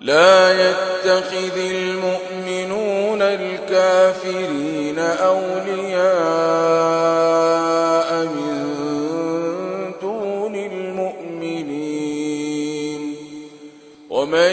لا 0.00 0.70
يتخذ 0.70 1.56
المؤمنون 1.56 3.22
الكافرين 3.22 4.98
أولياء 4.98 6.10
من 8.24 8.74
دون 10.02 10.54
المؤمنين. 10.54 11.10
ومن 14.10 14.52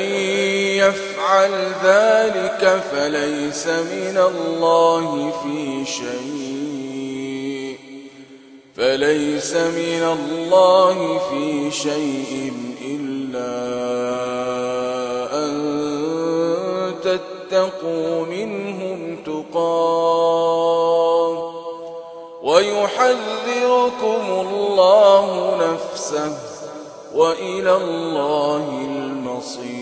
يفعل 0.77 1.51
ذلك 1.83 2.81
فليس 2.91 3.67
من 3.67 4.17
الله 4.17 5.31
في 5.43 5.85
شيء. 5.91 6.57
فليس 8.75 9.53
من 9.55 10.03
الله 10.03 11.21
في 11.29 11.71
شيء 11.71 12.66
تتقوا 17.49 18.25
منهم 18.25 19.17
تقاة 19.25 20.57
ويحذركم 22.43 24.23
الله 24.29 25.55
نفسه 25.55 26.37
وإلى 27.15 27.75
الله 27.75 28.69
المصير. 28.85 29.77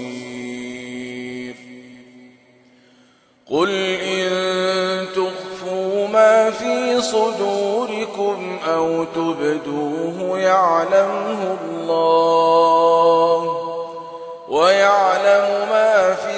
قل 3.52 3.70
إن 4.02 5.08
تخفوا 5.16 6.08
ما 6.08 6.52
في 6.52 7.02
صدوركم 7.02 8.60
أو 8.68 9.04
تبدوه 9.04 10.40
يعلمه 10.40 11.58
الله 11.64 12.46
ويعلم 14.50 15.70
ما 15.70 16.16
في 16.16 16.38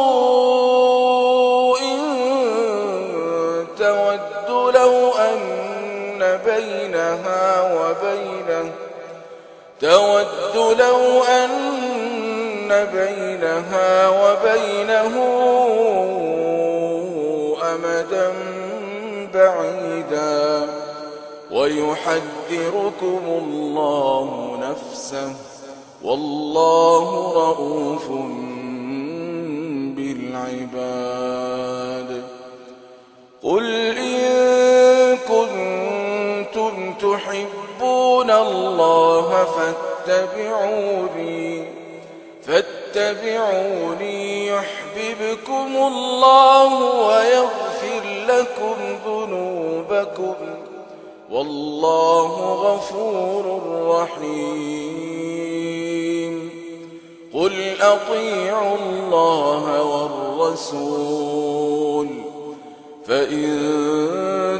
لو 4.73 5.11
أن 5.11 6.39
بينها 6.45 7.73
وبينه 7.73 8.71
تود 9.81 10.55
لو 10.79 11.23
أن 11.23 11.51
بينها 12.93 14.09
وبينه 14.09 15.13
أمدا 17.73 18.27
بعيدا. 19.33 20.67
ويحذركم 21.51 23.21
الله 23.27 24.57
نفسه 24.61 25.33
والله 26.03 27.33
رؤوف 27.33 28.07
بالعباد. 29.95 32.11
قل 33.43 33.90
الله 38.41 39.47
فاتبعوني 40.07 41.63
فاتبعوني 42.43 44.19
يحببكم 44.47 45.75
الله 45.75 46.73
ويغفر 47.07 48.03
لكم 48.27 48.75
ذنوبكم. 49.07 50.35
والله 51.31 52.53
غفور 52.53 53.61
رحيم. 53.87 55.31
قل 57.33 57.81
أطيعوا 57.81 58.75
الله 58.75 59.83
والرسول 59.83 62.07
فإن 63.05 63.59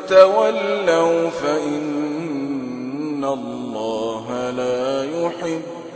تولوا 0.10 1.30
فإن 1.30 3.24
الله 3.24 3.61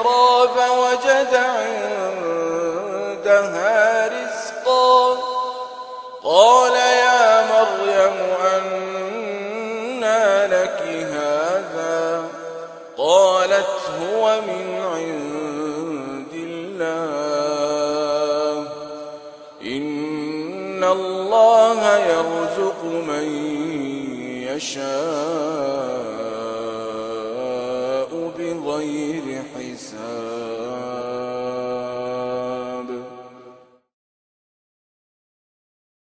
المحراب 0.00 0.56
وجد 0.78 1.34
عندها 3.04 4.08
رزقا. 4.08 5.18
قال 6.24 6.72
يا 6.74 7.44
مريم 7.52 8.16
أنى 8.54 10.46
لك 10.46 10.82
هذا؟ 11.12 12.24
قالت 12.98 13.80
هو 14.00 14.40
من 14.40 14.66
عند 14.94 16.34
الله. 16.34 17.74
إن 19.62 20.84
الله 20.84 21.96
يرزق 21.98 22.84
من 22.84 23.26
يشاء. 24.48 25.89
غير 28.80 29.42
حساب. 29.54 31.09